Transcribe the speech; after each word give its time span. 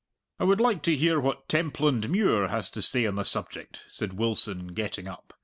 "I 0.39 0.45
would 0.45 0.59
like 0.59 0.81
to 0.81 0.95
hear 0.95 1.19
what 1.19 1.47
Templandmuir 1.47 2.47
has 2.47 2.71
to 2.71 2.81
say 2.81 3.05
on 3.05 3.13
the 3.17 3.23
subject," 3.23 3.83
said 3.87 4.13
Wilson, 4.13 4.69
getting 4.69 5.07
up. 5.07 5.35